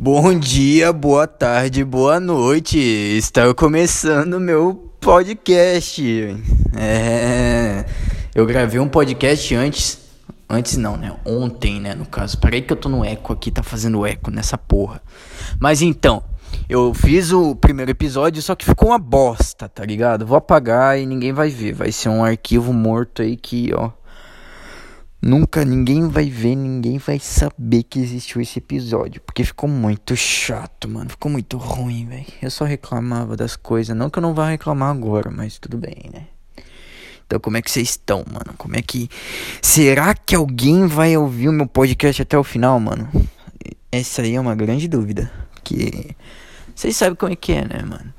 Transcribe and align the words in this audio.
Bom 0.00 0.38
dia, 0.38 0.92
boa 0.92 1.26
tarde, 1.26 1.82
boa 1.82 2.20
noite. 2.20 2.78
Está 2.78 3.52
começando 3.52 4.38
meu 4.38 4.92
podcast. 5.00 6.40
É, 6.78 7.84
eu 8.32 8.46
gravei 8.46 8.78
um 8.78 8.88
podcast 8.88 9.52
antes, 9.56 9.98
antes 10.48 10.76
não, 10.76 10.96
né? 10.96 11.16
Ontem, 11.26 11.80
né, 11.80 11.96
no 11.96 12.06
caso. 12.06 12.38
Peraí 12.38 12.62
que 12.62 12.72
eu 12.72 12.76
tô 12.76 12.88
no 12.88 13.04
eco 13.04 13.32
aqui, 13.32 13.50
tá 13.50 13.64
fazendo 13.64 14.06
eco 14.06 14.30
nessa 14.30 14.56
porra. 14.56 15.02
Mas 15.58 15.82
então, 15.82 16.22
eu 16.68 16.94
fiz 16.94 17.32
o 17.32 17.56
primeiro 17.56 17.90
episódio, 17.90 18.40
só 18.40 18.54
que 18.54 18.64
ficou 18.64 18.90
uma 18.90 19.00
bosta, 19.00 19.68
tá 19.68 19.84
ligado? 19.84 20.24
Vou 20.24 20.38
apagar 20.38 20.96
e 20.96 21.06
ninguém 21.06 21.32
vai 21.32 21.50
ver. 21.50 21.72
Vai 21.72 21.90
ser 21.90 22.08
um 22.08 22.22
arquivo 22.22 22.72
morto 22.72 23.20
aí 23.20 23.36
que, 23.36 23.74
ó, 23.74 23.90
Nunca 25.20 25.64
ninguém 25.64 26.08
vai 26.08 26.30
ver, 26.30 26.54
ninguém 26.54 26.96
vai 26.98 27.18
saber 27.18 27.82
que 27.82 27.98
existiu 27.98 28.40
esse 28.40 28.60
episódio. 28.60 29.20
Porque 29.20 29.44
ficou 29.44 29.68
muito 29.68 30.16
chato, 30.16 30.88
mano. 30.88 31.10
Ficou 31.10 31.30
muito 31.30 31.56
ruim, 31.56 32.06
velho. 32.06 32.26
Eu 32.40 32.50
só 32.50 32.64
reclamava 32.64 33.36
das 33.36 33.56
coisas. 33.56 33.96
Não 33.96 34.08
que 34.08 34.18
eu 34.18 34.22
não 34.22 34.32
vá 34.32 34.48
reclamar 34.48 34.90
agora, 34.90 35.30
mas 35.30 35.58
tudo 35.58 35.76
bem, 35.76 36.08
né? 36.12 36.28
Então, 37.26 37.38
como 37.40 37.56
é 37.56 37.62
que 37.62 37.70
vocês 37.70 37.90
estão, 37.90 38.24
mano? 38.32 38.54
Como 38.56 38.76
é 38.76 38.80
que. 38.80 39.10
Será 39.60 40.14
que 40.14 40.34
alguém 40.34 40.86
vai 40.86 41.14
ouvir 41.16 41.48
o 41.48 41.52
meu 41.52 41.66
podcast 41.66 42.22
até 42.22 42.38
o 42.38 42.44
final, 42.44 42.78
mano? 42.80 43.06
Essa 43.92 44.22
aí 44.22 44.34
é 44.34 44.40
uma 44.40 44.54
grande 44.54 44.88
dúvida. 44.88 45.30
Porque. 45.52 46.14
Vocês 46.74 46.96
sabem 46.96 47.16
como 47.16 47.32
é 47.32 47.36
que 47.36 47.52
é, 47.52 47.64
né, 47.66 47.82
mano? 47.82 48.14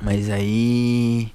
Mas 0.00 0.28
aí. 0.28 1.32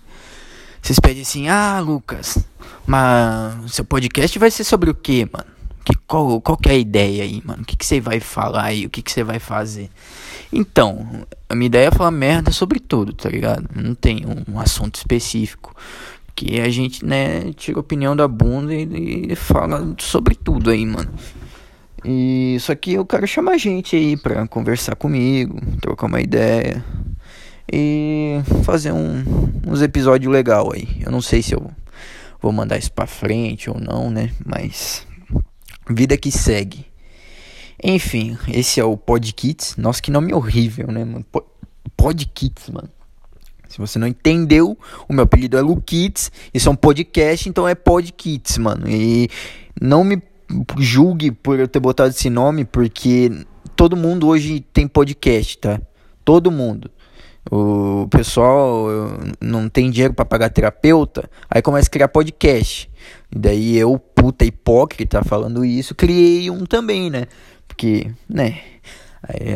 Vocês 0.82 1.00
pedem 1.00 1.22
assim, 1.22 1.48
ah, 1.48 1.80
Lucas, 1.80 2.38
mas 2.86 3.74
seu 3.74 3.86
podcast 3.86 4.40
vai 4.40 4.50
ser 4.50 4.64
sobre 4.64 4.90
o 4.90 4.96
que, 4.96 5.28
mano? 5.32 5.50
Que, 5.86 5.96
qual, 6.08 6.42
qual 6.42 6.58
que 6.58 6.70
é 6.70 6.74
a 6.74 6.78
ideia 6.78 7.24
aí, 7.24 7.42
mano? 7.46 7.64
O 7.64 7.66
que, 7.66 7.86
você 7.86 8.00
vai 8.00 8.20
falar 8.20 8.64
aí? 8.64 8.86
O 8.86 8.90
que, 8.90 9.04
você 9.06 9.24
vai 9.24 9.40
fazer? 9.40 9.90
Então, 10.52 11.26
a 11.48 11.56
minha 11.56 11.68
ideia 11.68 11.88
é 11.88 11.92
falar 11.92 12.12
merda 12.12 12.52
sobre 12.52 12.80
tudo, 12.80 13.14
tá 13.14 13.30
ligado? 13.30 13.68
Não 13.76 13.94
tem 13.94 14.24
um 14.48 14.60
assunto 14.60 14.96
específico. 14.96 15.76
Que 16.36 16.62
a 16.62 16.70
gente, 16.70 17.06
né, 17.06 17.52
tira 17.54 17.80
opinião 17.80 18.16
da 18.16 18.28
bunda 18.28 18.74
e, 18.74 19.28
e 19.32 19.36
fala 19.36 19.94
sobre 20.00 20.36
tudo 20.36 20.70
aí, 20.70 20.86
mano. 20.86 21.12
E 22.04 22.58
só 22.62 22.74
que 22.76 22.94
eu 22.94 23.06
quero 23.06 23.28
chamar 23.28 23.58
gente 23.58 23.96
aí 23.96 24.16
pra 24.16 24.48
conversar 24.48 24.96
comigo, 24.96 25.60
trocar 25.82 26.08
uma 26.08 26.22
ideia 26.22 26.84
e 27.72 28.42
fazer 28.64 28.92
um, 28.92 29.24
uns 29.66 29.82
episódios 29.82 30.32
legal 30.32 30.72
aí. 30.74 30.88
Eu 31.06 31.12
não 31.12 31.22
sei 31.22 31.42
se 31.42 31.54
eu 31.54 31.70
vou 32.42 32.52
mandar 32.52 32.78
isso 32.78 32.92
pra 32.92 33.06
frente 33.06 33.70
ou 33.70 33.80
não, 33.80 34.10
né? 34.10 34.32
Mas 34.46 35.06
vida 35.90 36.18
que 36.18 36.32
segue. 36.32 36.86
Enfim, 37.84 38.38
esse 38.50 38.80
é 38.80 38.84
o 38.84 38.98
Podkits. 38.98 39.76
Nossa, 39.78 40.02
que 40.02 40.12
nome 40.12 40.34
horrível, 40.34 40.88
né, 40.88 41.06
mano? 41.06 41.26
Podkits, 41.96 42.70
mano. 42.70 42.90
Se 43.70 43.78
você 43.78 44.00
não 44.00 44.08
entendeu, 44.08 44.78
o 45.08 45.14
meu 45.14 45.24
apelido 45.24 45.58
é 45.58 45.62
Lukits. 45.62 46.32
Isso 46.54 46.68
é 46.68 46.72
um 46.72 46.76
podcast, 46.76 47.48
então 47.48 47.68
é 47.68 47.76
Podkits, 47.76 48.58
mano. 48.58 48.90
E 48.90 49.30
não 49.80 50.04
me 50.04 50.22
julgue 50.80 51.32
por 51.32 51.60
eu 51.60 51.68
ter 51.68 51.80
botado 51.80 52.10
esse 52.10 52.30
nome, 52.30 52.66
porque 52.66 53.32
todo 53.76 53.96
mundo 53.96 54.28
hoje 54.28 54.60
tem 54.74 54.88
podcast, 54.88 55.58
tá? 55.60 55.80
Todo 56.26 56.52
mundo. 56.52 56.90
O 57.52 58.08
pessoal 58.10 58.88
não 59.40 59.70
tem 59.70 59.90
dinheiro 59.90 60.14
para 60.14 60.26
pagar 60.26 60.50
terapeuta, 60.50 61.30
aí 61.50 61.62
começa 61.62 61.88
a 61.88 61.92
criar 61.92 62.08
podcast. 62.08 62.90
E 63.32 63.40
daí 63.40 63.78
eu, 63.78 63.98
puta 63.98 64.46
hipócrita, 64.46 65.24
falando 65.24 65.64
isso, 65.64 65.96
criei 65.96 66.50
um 66.50 66.66
também, 66.66 67.10
né? 67.10 67.28
Porque, 67.68 68.12
né? 68.28 68.60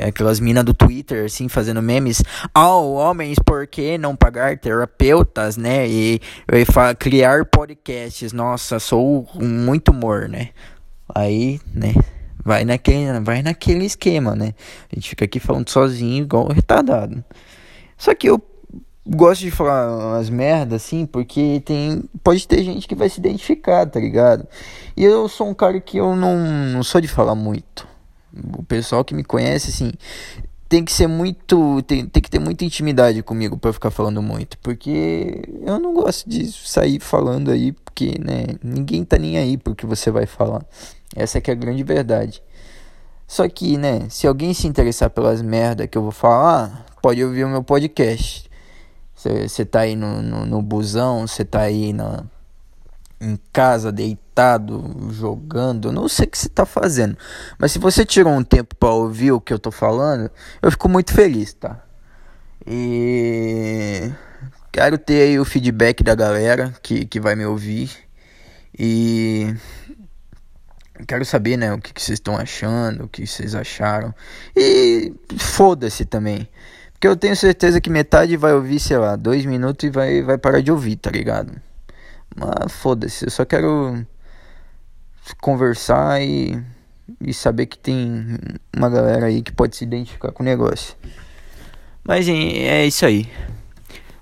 Aquelas 0.08 0.40
minas 0.40 0.64
do 0.66 0.74
Twitter, 0.74 1.26
assim, 1.26 1.48
fazendo 1.48 1.82
memes. 1.82 2.22
Oh, 2.56 2.94
homens, 2.94 3.38
por 3.40 3.66
que 3.66 3.98
não 3.98 4.16
pagar 4.16 4.58
terapeutas, 4.58 5.56
né? 5.56 5.88
E, 5.88 6.22
e 6.52 6.96
criar 6.98 7.46
podcasts. 7.46 8.34
Nossa, 8.34 8.80
sou 8.80 9.28
muito 9.36 9.90
humor, 9.90 10.28
né? 10.28 10.50
Aí, 11.14 11.60
né? 11.74 11.94
Vai 12.44 12.66
naquele, 12.66 13.20
vai 13.22 13.42
naquele 13.42 13.86
esquema, 13.86 14.36
né? 14.36 14.54
A 14.92 14.96
gente 14.96 15.10
fica 15.10 15.26
aqui 15.26 15.40
falando 15.40 15.70
sozinho, 15.70 16.24
igual 16.24 16.48
retardado. 16.52 17.24
Só 18.04 18.14
que 18.14 18.28
eu 18.28 18.38
gosto 19.08 19.40
de 19.40 19.50
falar 19.50 19.96
umas 19.96 20.30
merdas 20.30 20.84
assim, 20.84 21.06
porque 21.06 21.62
tem 21.64 22.04
pode 22.22 22.46
ter 22.46 22.62
gente 22.62 22.86
que 22.86 22.96
vai 22.96 23.08
se 23.08 23.18
identificar, 23.18 23.86
tá 23.86 23.98
ligado? 23.98 24.46
E 24.98 25.06
eu 25.06 25.30
sou 25.30 25.48
um 25.48 25.54
cara 25.54 25.80
que 25.80 26.00
eu 26.00 26.14
não, 26.14 26.38
não 26.38 26.84
sou 26.84 27.00
de 27.00 27.08
falar 27.08 27.34
muito. 27.34 27.88
O 28.58 28.62
pessoal 28.62 29.06
que 29.06 29.14
me 29.16 29.24
conhece 29.24 29.70
assim, 29.70 29.94
tem 30.68 30.84
que 30.84 30.92
ser 30.92 31.08
muito, 31.08 31.82
tem, 31.84 32.06
tem 32.06 32.22
que 32.22 32.30
ter 32.30 32.40
muita 32.40 32.66
intimidade 32.66 33.24
comigo 33.24 33.58
para 33.58 33.72
ficar 33.72 33.90
falando 33.90 34.22
muito, 34.22 34.58
porque 34.58 35.42
eu 35.66 35.80
não 35.80 35.94
gosto 35.94 36.30
de 36.30 36.52
sair 36.52 37.00
falando 37.00 37.52
aí, 37.52 37.72
porque, 37.72 38.20
né, 38.20 38.48
ninguém 38.62 39.06
tá 39.06 39.18
nem 39.18 39.38
aí 39.38 39.56
porque 39.56 39.86
você 39.86 40.12
vai 40.12 40.26
falar. 40.26 40.66
Essa 41.16 41.40
que 41.40 41.50
é 41.50 41.54
a 41.54 41.56
grande 41.56 41.86
verdade. 41.86 42.44
Só 43.26 43.48
que, 43.48 43.78
né, 43.78 44.08
se 44.10 44.28
alguém 44.28 44.54
se 44.54 44.68
interessar 44.68 45.10
pelas 45.10 45.42
merda 45.42 45.88
que 45.88 45.98
eu 45.98 46.02
vou 46.02 46.12
falar, 46.12 46.86
pode 47.04 47.22
ouvir 47.22 47.44
o 47.44 47.50
meu 47.50 47.62
podcast. 47.62 48.50
Você 49.14 49.66
tá 49.66 49.82
aí 49.82 49.94
no, 49.94 50.22
no, 50.22 50.46
no 50.46 50.62
busão, 50.62 51.28
você 51.28 51.44
tá 51.44 51.60
aí 51.60 51.92
na, 51.92 52.24
em 53.20 53.38
casa, 53.52 53.92
deitado, 53.92 55.10
jogando, 55.12 55.92
não 55.92 56.08
sei 56.08 56.26
o 56.26 56.30
que 56.30 56.38
você 56.38 56.48
tá 56.48 56.66
fazendo. 56.66 57.18
Mas 57.60 57.74
se 57.74 57.80
você 57.80 58.06
tirou 58.06 58.32
um 58.32 58.42
tempo 58.42 58.74
para 58.78 58.90
ouvir 58.90 59.34
o 59.34 59.42
que 59.42 59.52
eu 59.52 59.60
tô 59.60 59.70
falando, 59.70 60.32
eu 60.62 60.72
fico 60.72 60.88
muito 60.88 61.14
feliz, 61.14 61.54
tá? 61.54 61.84
E 62.66 64.10
quero 64.72 64.98
ter 64.98 65.24
aí 65.24 65.38
o 65.38 65.44
feedback 65.44 66.06
da 66.06 66.16
galera 66.16 66.74
que, 66.82 67.06
que 67.06 67.20
vai 67.20 67.36
me 67.36 67.46
ouvir. 67.46 67.92
E 68.80 69.54
quero 71.06 71.26
saber, 71.26 71.58
né, 71.58 71.74
o 71.74 71.80
que, 71.80 71.94
que 71.94 72.02
vocês 72.02 72.18
estão 72.18 72.38
achando, 72.38 73.04
o 73.04 73.10
que 73.10 73.28
vocês 73.28 73.56
acharam. 73.56 74.16
E 74.56 75.14
foda-se 75.38 76.06
também. 76.06 76.48
Porque 77.04 77.12
eu 77.12 77.18
tenho 77.18 77.36
certeza 77.36 77.82
que 77.82 77.90
metade 77.90 78.38
vai 78.38 78.54
ouvir, 78.54 78.80
sei 78.80 78.98
lá, 78.98 79.18
dois 79.18 79.46
minutos 79.46 79.84
e 79.84 79.90
vai, 79.90 80.22
vai 80.22 80.38
parar 80.38 80.62
de 80.62 80.72
ouvir, 80.72 80.96
tá 80.96 81.12
ligado? 81.12 81.52
Mas 82.34 82.72
foda-se, 82.72 83.26
eu 83.26 83.30
só 83.30 83.44
quero 83.44 84.08
conversar 85.42 86.22
e, 86.22 86.64
e 87.20 87.34
saber 87.34 87.66
que 87.66 87.78
tem 87.78 88.38
uma 88.74 88.90
galera 88.90 89.26
aí 89.26 89.42
que 89.42 89.52
pode 89.52 89.76
se 89.76 89.84
identificar 89.84 90.32
com 90.32 90.44
o 90.44 90.46
negócio. 90.46 90.96
Mas 92.06 92.26
é 92.30 92.86
isso 92.86 93.06
aí. 93.06 93.30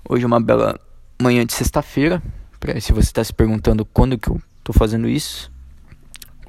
Hoje 0.08 0.24
é 0.24 0.26
uma 0.26 0.40
bela 0.40 0.76
manhã 1.20 1.46
de 1.46 1.52
sexta-feira. 1.52 2.20
Se 2.80 2.92
você 2.92 3.10
está 3.10 3.22
se 3.22 3.32
perguntando 3.32 3.84
quando 3.84 4.18
que 4.18 4.28
eu 4.28 4.42
tô 4.64 4.72
fazendo 4.72 5.08
isso. 5.08 5.52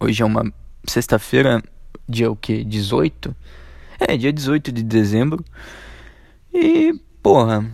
Hoje 0.01 0.23
é 0.23 0.25
uma 0.25 0.51
sexta-feira, 0.87 1.61
dia 2.09 2.31
o 2.31 2.35
que? 2.35 2.63
18? 2.63 3.35
É, 3.99 4.17
dia 4.17 4.33
18 4.33 4.71
de 4.71 4.81
dezembro. 4.81 5.45
E, 6.53 6.93
porra, 7.21 7.65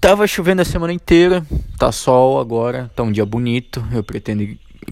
tava 0.00 0.26
chovendo 0.26 0.62
a 0.62 0.64
semana 0.64 0.92
inteira, 0.92 1.46
tá 1.78 1.92
sol 1.92 2.40
agora, 2.40 2.90
tá 2.96 3.02
um 3.02 3.12
dia 3.12 3.24
bonito. 3.24 3.84
Eu 3.92 4.02
pretendo. 4.02 4.44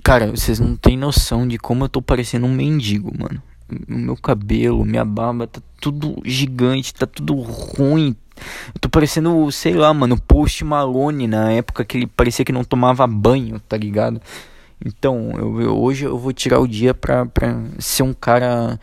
Cara, 0.02 0.30
vocês 0.30 0.60
não 0.60 0.76
têm 0.76 0.96
noção 0.96 1.48
de 1.48 1.58
como 1.58 1.84
eu 1.84 1.88
tô 1.88 2.00
parecendo 2.00 2.46
um 2.46 2.54
mendigo, 2.54 3.12
mano. 3.18 3.42
O 3.88 3.94
meu 3.96 4.16
cabelo, 4.16 4.84
minha 4.84 5.04
barba, 5.04 5.48
tá 5.48 5.60
tudo 5.80 6.22
gigante, 6.24 6.94
tá 6.94 7.06
tudo 7.06 7.34
ruim. 7.34 8.14
Eu 8.72 8.80
tô 8.80 8.88
parecendo, 8.88 9.50
sei 9.50 9.74
lá, 9.74 9.92
mano, 9.92 10.20
Post 10.20 10.62
Malone 10.62 11.26
na 11.26 11.50
época 11.50 11.84
que 11.84 11.96
ele 11.96 12.06
parecia 12.06 12.44
que 12.44 12.52
não 12.52 12.62
tomava 12.62 13.06
banho, 13.06 13.58
tá 13.58 13.76
ligado? 13.76 14.20
Então, 14.84 15.32
eu, 15.36 15.60
eu 15.62 15.78
hoje 15.78 16.04
eu 16.04 16.18
vou 16.18 16.32
tirar 16.32 16.60
o 16.60 16.68
dia 16.68 16.94
pra, 16.94 17.26
pra 17.26 17.60
ser 17.78 18.02
um 18.02 18.12
cara 18.12 18.78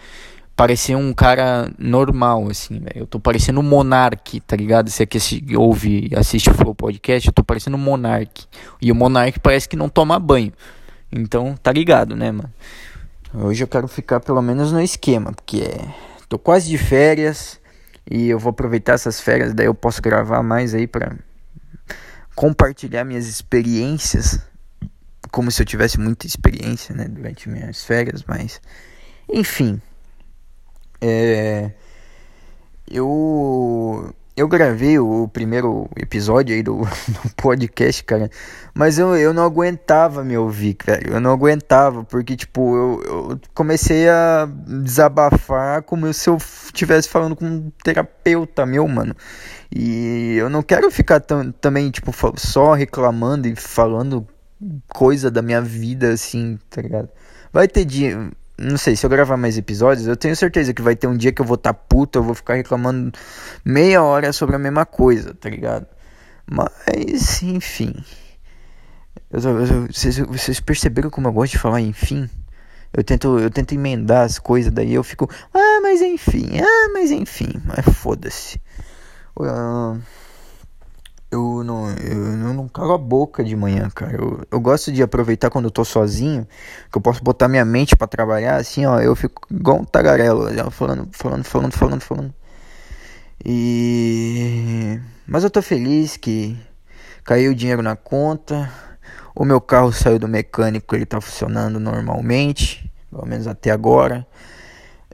parecer 0.56 0.96
um 0.96 1.14
cara 1.14 1.72
normal, 1.78 2.47
assim, 2.50 2.79
velho. 2.79 3.03
Eu 3.03 3.08
tô 3.08 3.20
parecendo 3.20 3.59
um 3.59 3.64
Monark, 3.64 4.40
tá 4.41 4.55
ligado? 4.55 4.90
Você 4.90 5.05
que 5.05 5.17
ouve 5.55 6.09
assiste 6.16 6.50
o 6.50 6.53
Flow 6.53 6.76
Podcast, 6.76 7.28
eu 7.28 7.34
tô 7.34 7.44
parecendo 7.44 7.78
um 7.78 7.79
Monark. 7.79 8.46
E 8.82 8.91
o 8.91 8.96
Monark 8.96 9.40
parece 9.40 9.67
que 9.67 9.76
não 9.76 9.90
toma 9.90 10.20
banho. 10.20 10.53
Então, 11.11 11.55
tá 11.61 11.72
ligado, 11.72 12.16
né, 12.16 12.32
mano? 12.32 12.52
Hoje 13.34 13.64
eu 13.64 13.67
quero 13.67 13.88
ficar 13.88 14.20
pelo 14.20 14.41
menos 14.41 14.72
no 14.72 14.79
esquema, 14.79 15.32
porque 15.32 15.61
é... 15.61 15.88
tô 16.29 16.38
quase 16.38 16.70
de 16.70 16.78
férias 16.78 17.59
e 18.09 18.29
eu 18.29 18.38
vou 18.38 18.52
aproveitar 18.52 18.94
essas 18.94 19.20
férias, 19.20 19.53
daí 19.53 19.66
eu 19.66 19.73
posso 19.73 20.02
gravar 20.02 20.44
mais 20.44 20.76
aí 20.76 20.85
pra 20.85 21.16
compartilhar 22.35 23.03
minhas 23.03 23.28
experiências, 23.28 24.40
como 25.32 25.49
se 25.49 25.61
eu 25.61 25.66
tivesse 25.66 25.99
muita 25.99 26.28
experiência, 26.28 26.94
né, 26.94 27.08
durante 27.08 27.49
minhas 27.49 27.84
férias, 27.84 28.23
mas 28.28 28.61
enfim, 29.32 29.82
é, 31.05 31.72
eu 32.90 34.14
eu 34.35 34.47
gravei 34.47 34.97
o 34.97 35.28
primeiro 35.28 35.88
episódio 35.96 36.55
aí 36.55 36.64
do, 36.64 36.78
do, 37.08 37.35
podcast, 37.38 38.03
cara, 38.03 38.29
mas 38.73 38.97
eu, 38.97 39.16
eu 39.16 39.32
não 39.34 39.44
aguentava 39.44 40.23
me 40.23 40.35
ouvir, 40.35 40.76
velho. 40.84 41.14
Eu 41.14 41.20
não 41.20 41.32
aguentava, 41.32 42.03
porque, 42.03 42.35
tipo, 42.35 42.76
eu, 42.76 43.03
eu 43.05 43.40
comecei 43.53 44.09
a 44.09 44.50
desabafar 44.66 45.84
como 45.84 46.11
se 46.14 46.29
eu 46.29 46.38
estivesse 46.38 47.09
falando 47.09 47.35
com 47.35 47.46
um 47.46 47.72
terapeuta 47.84 48.66
meu, 48.66 48.88
mano. 48.88 49.16
E 49.72 50.35
eu 50.38 50.49
não 50.49 50.64
quero 50.64 50.90
ficar 50.90 51.20
também, 51.61 51.91
tipo, 51.91 52.11
só 52.38 52.73
reclamando 52.73 53.47
e 53.47 53.56
falando 53.56 54.28
coisa 54.88 55.29
da 55.29 55.41
minha 55.41 55.61
vida, 55.61 56.11
assim, 56.11 56.58
tá 56.70 56.82
ligado? 56.82 57.09
Vai 57.52 57.67
ter 57.67 57.85
dia 57.85 58.32
não 58.58 58.78
sei, 58.78 58.96
se 58.96 59.05
eu 59.05 59.09
gravar 59.09 59.38
mais 59.38 59.58
episódios, 59.58 60.08
eu 60.08 60.16
tenho 60.16 60.35
certeza 60.35 60.73
que 60.73 60.82
vai 60.82 60.96
ter 60.96 61.08
um 61.08 61.17
dia 61.17 61.32
que 61.32 61.41
eu 61.41 61.46
vou 61.46 61.55
estar 61.55 61.73
tá 61.73 61.79
puto, 61.79 62.20
eu 62.20 62.23
vou 62.23 62.35
ficar 62.35 62.53
reclamando 62.55 63.11
meia 63.66 64.03
hora 64.03 64.32
sobre 64.32 64.55
a 64.55 64.59
mesma 64.59 64.85
coisa, 64.85 65.34
tá 65.34 65.50
ligado? 65.50 65.88
Mas, 66.46 67.41
enfim. 67.41 67.94
Eu, 69.32 69.40
eu, 69.41 69.88
vocês, 69.88 70.17
vocês 70.20 70.59
perceberam 70.59 71.09
como 71.09 71.28
eu 71.28 71.34
gosto 71.34 71.53
de 71.53 71.58
falar 71.58 71.82
enfim? 71.82 72.29
Eu 72.96 73.03
tento, 73.03 73.40
eu 73.40 73.50
tento 73.50 73.73
emendar 73.73 74.23
as 74.23 74.38
coisas, 74.38 74.72
daí 74.72 74.94
eu 74.94 75.03
fico, 75.03 75.28
ah, 75.52 75.79
mas 75.82 75.99
enfim, 76.02 76.59
ah, 76.59 76.90
mas 76.94 77.09
enfim, 77.09 77.59
mas 77.66 77.84
foda-se. 77.96 78.61
Uh, 79.35 79.99
eu 81.34 81.64
não, 81.64 81.90
eu 81.91 82.53
não 82.53 82.68
calo 82.68 82.94
a 82.94 82.97
boca 82.97 83.44
de 83.44 83.56
manhã, 83.56 83.90
cara. 83.90 84.16
Eu, 84.16 84.41
eu 84.52 84.59
gosto 84.59 84.91
de 84.91 85.02
aproveitar 85.02 85.50
quando 85.50 85.66
eu 85.66 85.72
tô 85.72 85.84
sozinho, 85.84 86.47
que 86.91 86.97
eu 86.97 87.02
posso 87.02 87.24
botar 87.24 87.47
minha 87.47 87.66
mente 87.66 87.96
para 87.96 88.08
trabalhar, 88.08 88.58
assim, 88.58 88.85
ó, 88.85 89.00
eu 89.00 89.16
fico 89.16 89.41
igual 89.52 89.80
um 89.80 89.85
tagarelo, 89.85 90.47
falando, 90.72 91.09
falando, 91.12 91.44
falando, 91.44 91.74
falando, 91.74 92.02
falando. 92.02 92.34
E 93.44 95.00
mas 95.28 95.44
eu 95.44 95.50
tô 95.50 95.62
feliz 95.62 96.16
que 96.18 96.58
caiu 97.24 97.52
o 97.52 97.56
dinheiro 97.56 97.82
na 97.82 97.96
conta. 97.96 98.72
O 99.35 99.44
meu 99.44 99.59
carro 99.59 99.91
saiu 99.91 100.20
do 100.20 100.28
mecânico, 100.28 100.96
ele 100.96 101.06
tá 101.06 101.20
funcionando 101.20 101.80
normalmente, 101.80 102.91
pelo 103.09 103.26
menos 103.26 103.47
até 103.47 103.72
agora. 103.72 104.28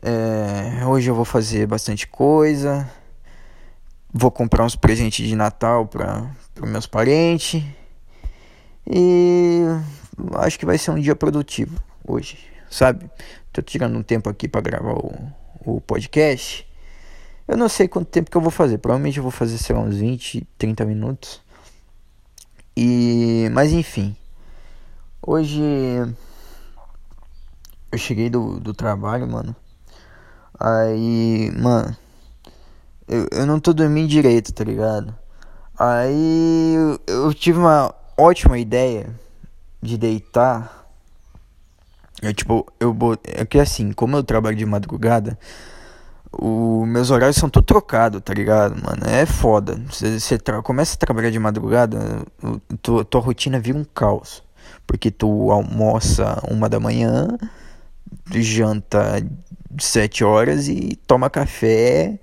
É, 0.02 0.86
hoje 0.86 1.10
eu 1.10 1.16
vou 1.16 1.26
fazer 1.26 1.66
bastante 1.66 2.08
coisa. 2.08 2.90
Vou 4.12 4.32
comprar 4.32 4.66
uns 4.66 4.76
presentes 4.76 5.28
de 5.28 5.36
Natal 5.36 5.86
para 5.86 6.36
os 6.60 6.68
meus 6.68 6.88
parentes. 6.88 7.64
E 8.88 9.62
acho 10.38 10.58
que 10.58 10.66
vai 10.66 10.80
ser 10.80 10.90
um 10.90 11.00
dia 11.00 11.16
produtivo 11.16 11.80
hoje, 12.08 12.40
sabe? 12.72 13.08
Tô 13.54 13.62
tirando 13.62 13.96
um 13.96 14.02
tempo 14.02 14.28
aqui 14.28 14.48
para 14.48 14.62
gravar 14.62 14.94
o, 14.94 15.14
o 15.64 15.80
podcast. 15.82 16.68
Eu 17.48 17.56
não 17.56 17.70
sei 17.70 17.88
quanto 17.88 18.08
tempo 18.08 18.32
que 18.32 18.38
eu 18.38 18.42
vou 18.42 18.50
fazer. 18.50 18.80
Provavelmente 18.80 19.18
eu 19.18 19.24
vou 19.24 19.32
fazer, 19.32 19.60
sei 19.60 19.76
lá, 19.76 19.82
uns 19.84 19.98
20, 19.98 20.48
30 20.58 20.86
minutos. 20.86 21.40
E. 22.76 23.48
Mas 23.52 23.72
enfim. 23.72 24.16
Hoje. 25.22 25.62
Eu 27.92 27.98
cheguei 27.98 28.30
do, 28.30 28.60
do 28.60 28.74
trabalho, 28.74 29.28
mano. 29.28 29.56
Aí. 30.60 31.52
Mano 31.56 31.96
eu, 33.10 33.28
eu 33.32 33.46
não 33.46 33.60
tô 33.60 33.74
dormindo 33.74 34.08
direito, 34.08 34.54
tá 34.54 34.64
ligado? 34.64 35.16
Aí 35.78 36.76
eu, 36.76 37.00
eu 37.08 37.34
tive 37.34 37.58
uma 37.58 37.94
ótima 38.16 38.60
ideia 38.60 39.10
de 39.82 39.98
deitar. 39.98 40.88
Eu, 42.22 42.34
tipo, 42.34 42.68
eu 42.80 42.96
É 43.24 43.46
que 43.46 43.58
assim, 43.58 43.92
como 43.92 44.16
eu 44.16 44.24
trabalho 44.24 44.56
de 44.56 44.66
madrugada, 44.66 45.40
os 46.32 46.88
meus 46.88 47.10
horários 47.10 47.38
são 47.38 47.50
tudo 47.50 47.66
trocados, 47.66 48.22
tá 48.22 48.34
ligado, 48.34 48.76
mano? 48.84 49.02
É 49.08 49.26
foda. 49.26 49.82
Você 49.90 50.38
começa 50.64 50.94
a 50.94 50.98
trabalhar 50.98 51.32
de 51.32 51.40
madrugada, 51.40 51.98
tua, 52.82 53.04
tua 53.04 53.22
rotina 53.22 53.60
vira 53.60 53.78
um 53.78 53.84
caos. 53.84 54.44
Porque 54.86 55.10
tu 55.10 55.52
almoça 55.52 56.40
uma 56.50 56.70
da 56.70 56.80
manhã, 56.80 57.28
janta 58.32 59.24
sete 59.80 60.24
horas 60.24 60.68
e 60.68 60.96
toma 61.08 61.30
café 61.30 62.20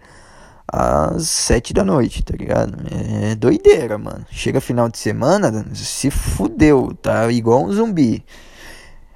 às 0.69 1.29
sete 1.29 1.73
da 1.73 1.85
noite, 1.85 2.23
tá 2.23 2.35
ligado? 2.37 2.77
É 3.31 3.35
doideira, 3.35 3.97
mano. 3.97 4.27
Chega 4.31 4.61
final 4.61 4.89
de 4.89 4.99
semana, 4.99 5.65
se 5.75 6.11
fudeu, 6.11 6.93
tá 7.01 7.31
igual 7.31 7.65
um 7.65 7.73
zumbi. 7.73 8.25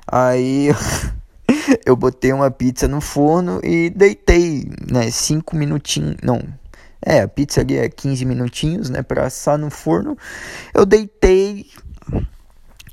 Aí 0.07 0.69
eu 1.85 1.97
botei 1.97 2.33
uma 2.33 2.51
pizza 2.51 2.87
no 2.87 3.01
forno 3.01 3.61
e 3.63 3.91
deitei, 3.91 4.71
né? 4.91 5.11
Cinco 5.11 5.57
minutinhos, 5.57 6.17
não. 6.23 6.43
É, 7.05 7.23
a 7.23 7.29
pizza 7.29 7.63
ali 7.63 7.79
é 7.79 7.89
15 7.89 8.25
minutinhos, 8.25 8.91
né? 8.91 9.03
Pra 9.03 9.27
assar 9.27 9.57
no 9.57 9.71
forno. 9.71 10.17
Eu 10.75 10.85
deitei. 10.85 11.67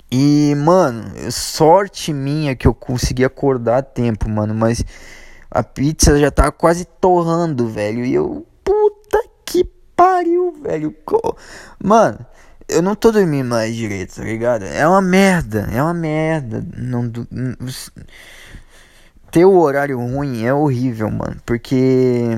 E, 0.09 0.55
mano, 0.55 1.03
sorte 1.29 2.13
minha 2.13 2.55
que 2.55 2.65
eu 2.65 2.73
consegui 2.73 3.25
acordar 3.25 3.79
a 3.79 3.81
tempo, 3.81 4.29
mano. 4.29 4.53
Mas 4.55 4.83
a 5.49 5.63
pizza 5.63 6.19
já 6.19 6.29
tá 6.29 6.51
quase 6.51 6.85
torrando, 6.85 7.67
velho. 7.67 8.05
E 8.05 8.13
eu, 8.13 8.45
puta 8.63 9.19
que 9.45 9.63
pariu, 9.95 10.53
velho. 10.61 10.95
Mano, 11.83 12.19
eu 12.67 12.81
não 12.81 12.95
tô 12.95 13.11
dormindo 13.11 13.49
mais 13.49 13.75
direito, 13.75 14.15
tá 14.15 14.23
ligado? 14.23 14.63
É 14.63 14.87
uma 14.87 15.01
merda, 15.01 15.67
é 15.71 15.81
uma 15.81 15.93
merda. 15.93 16.65
Não, 16.75 17.11
ter 19.31 19.45
o 19.45 19.57
horário 19.57 19.99
ruim 19.99 20.45
é 20.45 20.53
horrível, 20.53 21.09
mano. 21.09 21.37
Porque, 21.45 22.37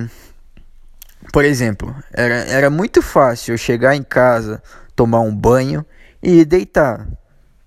por 1.34 1.44
exemplo, 1.44 1.96
era, 2.14 2.36
era 2.46 2.70
muito 2.70 3.02
fácil 3.02 3.54
eu 3.54 3.58
chegar 3.58 3.96
em 3.96 4.04
casa, 4.04 4.62
tomar 4.96 5.22
um 5.22 5.36
banho 5.36 5.84
e 6.22 6.46
deitar. 6.46 7.08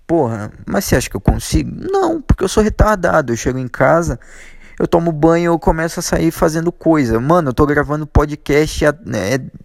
Porra, 0.07 0.51
mas 0.65 0.85
você 0.85 0.95
acha 0.95 1.09
que 1.09 1.15
eu 1.15 1.21
consigo? 1.21 1.71
Não, 1.91 2.21
porque 2.21 2.43
eu 2.43 2.49
sou 2.49 2.63
retardado. 2.63 3.33
Eu 3.33 3.37
chego 3.37 3.57
em 3.57 3.67
casa 3.67 4.19
eu 4.79 4.87
tomo 4.87 5.11
banho, 5.11 5.51
eu 5.51 5.59
começo 5.59 5.99
a 5.99 6.03
sair 6.03 6.31
fazendo 6.31 6.71
coisa. 6.71 7.19
Mano, 7.19 7.49
eu 7.49 7.53
tô 7.53 7.65
gravando 7.65 8.07
podcast, 8.07 8.85
é, 8.85 8.91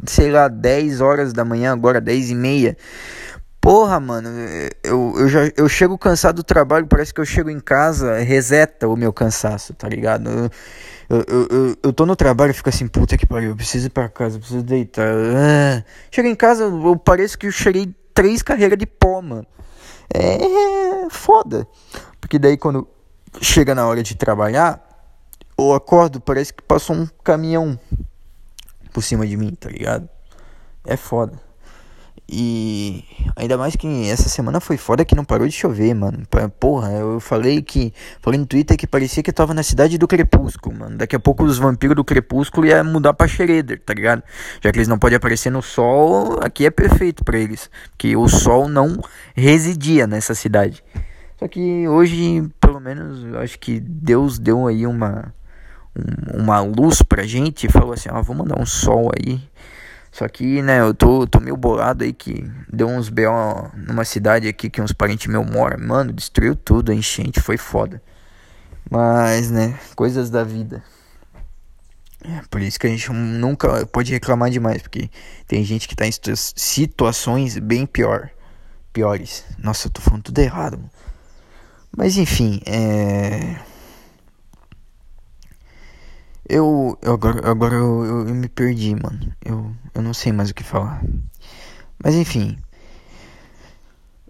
sei 0.06 0.30
lá, 0.30 0.48
10 0.48 1.00
horas 1.00 1.32
da 1.32 1.44
manhã, 1.44 1.72
agora 1.72 2.00
10 2.00 2.30
e 2.30 2.34
meia. 2.34 2.76
Porra, 3.60 3.98
mano, 4.00 4.28
eu, 4.84 5.14
eu, 5.18 5.28
já, 5.28 5.40
eu 5.56 5.68
chego 5.68 5.98
cansado 5.98 6.36
do 6.36 6.42
trabalho, 6.42 6.86
parece 6.86 7.12
que 7.12 7.20
eu 7.20 7.24
chego 7.24 7.50
em 7.50 7.60
casa, 7.60 8.18
reseta 8.18 8.88
o 8.88 8.96
meu 8.96 9.12
cansaço, 9.12 9.74
tá 9.74 9.88
ligado? 9.88 10.50
Eu, 11.10 11.24
eu, 11.28 11.48
eu, 11.50 11.76
eu 11.82 11.92
tô 11.92 12.06
no 12.06 12.14
trabalho 12.14 12.50
e 12.50 12.54
fico 12.54 12.68
assim, 12.68 12.86
puta 12.86 13.18
que 13.18 13.26
pariu, 13.26 13.50
eu 13.50 13.56
preciso 13.56 13.88
ir 13.88 13.90
pra 13.90 14.08
casa, 14.08 14.38
preciso 14.38 14.62
deitar. 14.62 15.06
Ah. 15.06 15.84
Chego 16.10 16.28
em 16.28 16.34
casa, 16.34 16.64
eu 16.64 16.96
pareço 16.96 17.36
que 17.36 17.46
eu 17.46 17.52
cheguei 17.52 17.94
três 18.14 18.42
carreiras 18.42 18.78
de 18.78 18.86
pó, 18.86 19.20
mano. 19.20 19.46
É 20.14 21.10
foda. 21.10 21.66
Porque 22.20 22.38
daí 22.38 22.56
quando 22.56 22.88
chega 23.42 23.74
na 23.74 23.86
hora 23.86 24.02
de 24.02 24.16
trabalhar, 24.16 24.87
eu 25.58 25.74
acordo, 25.74 26.20
parece 26.20 26.54
que 26.54 26.62
passou 26.62 26.94
um 26.94 27.06
caminhão 27.24 27.78
por 28.92 29.02
cima 29.02 29.26
de 29.26 29.36
mim, 29.36 29.54
tá 29.54 29.68
ligado? 29.68 30.08
É 30.86 30.96
foda. 30.96 31.48
E 32.30 33.04
ainda 33.34 33.56
mais 33.56 33.74
que 33.74 34.10
essa 34.10 34.28
semana 34.28 34.60
foi 34.60 34.76
foda 34.76 35.02
que 35.02 35.14
não 35.14 35.24
parou 35.24 35.48
de 35.48 35.54
chover, 35.54 35.94
mano. 35.94 36.24
Porra, 36.60 36.90
eu 36.92 37.18
falei 37.20 37.62
que. 37.62 37.92
Falei 38.20 38.38
no 38.38 38.44
Twitter 38.44 38.76
que 38.76 38.86
parecia 38.86 39.22
que 39.22 39.30
eu 39.30 39.34
tava 39.34 39.54
na 39.54 39.62
cidade 39.62 39.96
do 39.96 40.06
Crepúsculo, 40.06 40.76
mano. 40.76 40.98
Daqui 40.98 41.16
a 41.16 41.18
pouco 41.18 41.42
os 41.42 41.56
vampiros 41.56 41.96
do 41.96 42.04
Crepúsculo 42.04 42.66
ia 42.66 42.84
mudar 42.84 43.14
pra 43.14 43.26
Shredder, 43.26 43.80
tá 43.80 43.94
ligado? 43.94 44.22
Já 44.60 44.70
que 44.70 44.76
eles 44.76 44.88
não 44.88 44.98
podem 44.98 45.16
aparecer 45.16 45.48
no 45.50 45.62
sol, 45.62 46.38
aqui 46.42 46.66
é 46.66 46.70
perfeito 46.70 47.24
para 47.24 47.38
eles. 47.38 47.70
Que 47.96 48.14
o 48.14 48.28
sol 48.28 48.68
não 48.68 49.02
residia 49.34 50.06
nessa 50.06 50.34
cidade. 50.34 50.84
Só 51.38 51.48
que 51.48 51.88
hoje, 51.88 52.46
pelo 52.60 52.78
menos, 52.78 53.24
acho 53.36 53.58
que 53.58 53.80
Deus 53.80 54.38
deu 54.38 54.66
aí 54.66 54.86
uma 54.86 55.32
uma 56.34 56.60
luz 56.60 57.02
pra 57.02 57.26
gente 57.26 57.66
e 57.66 57.70
falou 57.70 57.92
assim, 57.92 58.08
ó, 58.10 58.22
vou 58.22 58.36
mandar 58.36 58.60
um 58.60 58.66
sol 58.66 59.10
aí. 59.18 59.40
Só 60.10 60.26
que, 60.26 60.62
né, 60.62 60.80
eu 60.80 60.94
tô, 60.94 61.26
tô 61.26 61.38
meio 61.38 61.56
bolado 61.56 62.02
aí 62.02 62.12
que 62.12 62.50
deu 62.72 62.88
uns 62.88 63.08
B.O. 63.08 63.70
numa 63.74 64.04
cidade 64.04 64.48
aqui 64.48 64.68
que 64.68 64.80
uns 64.80 64.92
parentes 64.92 65.26
meus 65.26 65.48
moram. 65.48 65.78
Mano, 65.78 66.12
destruiu 66.12 66.56
tudo, 66.56 66.90
a 66.90 66.94
enchente, 66.94 67.40
foi 67.40 67.56
foda. 67.56 68.02
Mas, 68.90 69.50
né, 69.50 69.78
coisas 69.94 70.30
da 70.30 70.42
vida. 70.42 70.82
É, 72.24 72.40
por 72.50 72.60
isso 72.60 72.80
que 72.80 72.86
a 72.86 72.90
gente 72.90 73.12
nunca 73.12 73.86
pode 73.86 74.10
reclamar 74.12 74.50
demais, 74.50 74.82
porque 74.82 75.08
tem 75.46 75.62
gente 75.64 75.86
que 75.86 75.94
tá 75.94 76.04
em 76.06 76.10
situações 76.34 77.56
bem 77.58 77.86
pior, 77.86 78.30
piores. 78.92 79.44
Nossa, 79.58 79.86
eu 79.86 79.92
tô 79.92 80.00
falando 80.00 80.24
tudo 80.24 80.38
errado. 80.40 80.78
Mano. 80.78 80.90
Mas 81.96 82.16
enfim, 82.16 82.60
é 82.66 83.56
eu, 86.48 86.98
eu 87.02 87.12
agora, 87.12 87.50
agora 87.50 87.74
eu, 87.74 88.04
eu, 88.04 88.28
eu, 88.28 88.34
me 88.34 88.48
perdi, 88.48 88.94
mano. 88.94 89.32
Eu, 89.44 89.72
eu 89.94 90.02
não 90.02 90.14
sei 90.14 90.32
mais 90.32 90.50
o 90.50 90.54
que 90.54 90.64
falar. 90.64 91.02
Mas 92.02 92.14
enfim. 92.14 92.56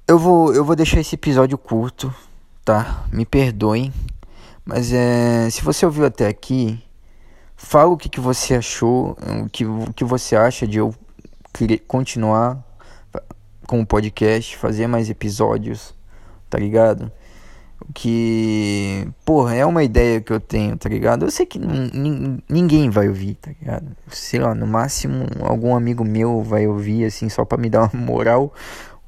Eu 0.06 0.18
vou, 0.18 0.54
eu 0.54 0.64
vou 0.64 0.74
deixar 0.74 1.00
esse 1.00 1.14
episódio 1.14 1.58
curto, 1.58 2.12
tá? 2.64 3.04
Me 3.12 3.26
perdoem. 3.26 3.92
Mas 4.64 4.92
é, 4.92 5.48
se 5.50 5.62
você 5.62 5.84
ouviu 5.86 6.06
até 6.06 6.26
aqui, 6.26 6.82
Fala 7.60 7.90
o 7.90 7.96
que, 7.96 8.08
que 8.08 8.20
você 8.20 8.54
achou, 8.54 9.16
o 9.44 9.50
que, 9.50 9.66
o 9.66 9.92
que 9.92 10.04
você 10.04 10.36
acha 10.36 10.64
de 10.64 10.78
eu 10.78 10.94
continuar 11.88 12.64
com 13.66 13.80
o 13.80 13.86
podcast, 13.86 14.56
fazer 14.56 14.86
mais 14.86 15.10
episódios, 15.10 15.92
tá 16.48 16.56
ligado? 16.56 17.10
Que, 17.94 19.08
porra, 19.24 19.54
é 19.54 19.64
uma 19.64 19.82
ideia 19.82 20.20
que 20.20 20.32
eu 20.32 20.38
tenho, 20.38 20.76
tá 20.76 20.88
ligado? 20.88 21.24
Eu 21.24 21.30
sei 21.30 21.46
que 21.46 21.58
ninguém 22.48 22.90
vai 22.90 23.08
ouvir, 23.08 23.34
tá 23.34 23.50
ligado? 23.58 23.86
Sei 24.08 24.38
lá, 24.38 24.54
no 24.54 24.66
máximo 24.66 25.26
algum 25.40 25.74
amigo 25.74 26.04
meu 26.04 26.42
vai 26.42 26.66
ouvir, 26.66 27.04
assim, 27.06 27.28
só 27.28 27.44
pra 27.44 27.56
me 27.58 27.70
dar 27.70 27.90
uma 27.90 27.90
moral, 28.00 28.52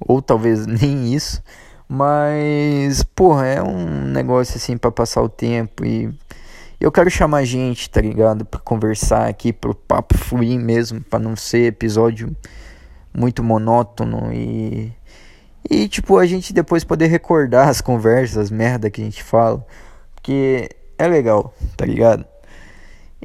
ou 0.01 0.23
talvez 0.23 0.65
nem 0.67 1.13
isso. 1.15 1.43
Mas, 1.89 3.03
porra, 3.03 3.47
é 3.47 3.63
um 3.63 4.05
negócio 4.05 4.57
assim 4.57 4.79
para 4.79 4.93
passar 4.93 5.23
o 5.23 5.29
tempo 5.29 5.85
e 5.85 6.09
eu 6.81 6.91
quero 6.91 7.11
chamar 7.11 7.45
gente, 7.45 7.91
tá 7.91 8.01
ligado? 8.01 8.45
Pra 8.45 8.59
conversar 8.59 9.29
aqui, 9.29 9.53
pro 9.53 9.75
papo 9.75 10.17
fluir 10.17 10.59
mesmo, 10.59 11.03
pra 11.03 11.19
não 11.19 11.37
ser 11.37 11.67
episódio 11.67 12.35
muito 13.13 13.43
monótono 13.43 14.33
e. 14.33 14.93
E, 15.69 15.89
tipo, 15.89 16.19
a 16.19 16.27
gente 16.27 16.53
depois 16.53 16.85
poder 16.85 17.07
recordar 17.07 17.69
as 17.69 17.81
conversas, 17.81 18.37
as 18.37 18.51
merda 18.51 18.91
que 18.91 19.01
a 19.01 19.05
gente 19.05 19.23
fala. 19.23 19.65
Porque 20.15 20.69
é 20.99 21.07
legal, 21.07 21.55
tá 21.77 21.85
ligado? 21.85 22.25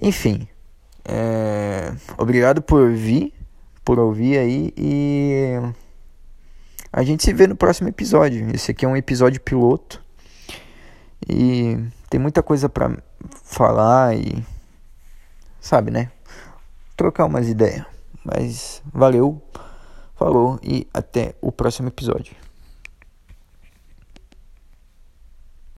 Enfim. 0.02 0.48
É... 1.04 1.94
Obrigado 2.18 2.62
por 2.62 2.92
vir, 2.92 3.34
por 3.84 4.00
ouvir 4.00 4.38
aí 4.38 4.74
e. 4.78 5.54
A 6.92 7.04
gente 7.04 7.24
se 7.24 7.34
vê 7.34 7.46
no 7.46 7.56
próximo 7.56 7.90
episódio. 7.90 8.50
Esse 8.56 8.72
aqui 8.72 8.86
é 8.86 8.88
um 8.88 8.96
episódio 8.96 9.42
piloto. 9.42 10.02
E 11.28 11.78
tem 12.10 12.20
muita 12.20 12.42
coisa 12.42 12.70
para 12.70 12.98
falar 13.44 14.16
e 14.16 14.44
sabe, 15.60 15.92
né? 15.92 16.12
Trocar 16.96 17.26
umas 17.26 17.50
ideias. 17.50 17.86
Mas 18.24 18.82
valeu, 18.94 19.42
falou 20.16 20.60
e 20.64 20.88
até 20.94 21.36
o 21.42 21.52
próximo 21.52 21.88
episódio. 21.90 22.45